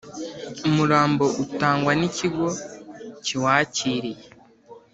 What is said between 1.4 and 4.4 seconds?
atangwa n ‘ikigo kiwakiriye.